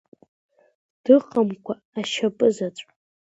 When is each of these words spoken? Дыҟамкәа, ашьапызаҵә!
Дыҟамкәа, 1.03 1.73
ашьапызаҵә! 1.99 2.83